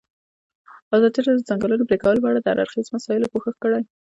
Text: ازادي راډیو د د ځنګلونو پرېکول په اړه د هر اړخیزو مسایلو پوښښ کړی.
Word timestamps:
ازادي 0.95 1.19
راډیو 1.21 1.39
د 1.39 1.41
د 1.45 1.47
ځنګلونو 1.49 1.87
پرېکول 1.89 2.17
په 2.19 2.27
اړه 2.31 2.39
د 2.41 2.47
هر 2.51 2.57
اړخیزو 2.63 2.93
مسایلو 2.97 3.31
پوښښ 3.33 3.55
کړی. 3.63 3.83